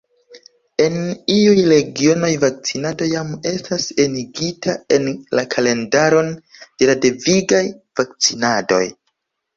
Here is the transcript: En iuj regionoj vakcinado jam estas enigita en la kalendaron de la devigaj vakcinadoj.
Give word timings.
En 0.85 0.95
iuj 1.33 1.59
regionoj 1.71 2.31
vakcinado 2.45 3.09
jam 3.11 3.29
estas 3.51 3.85
enigita 4.05 4.75
en 4.97 5.05
la 5.41 5.45
kalendaron 5.57 6.33
de 6.65 6.89
la 6.93 6.97
devigaj 7.05 7.65
vakcinadoj. 8.03 8.85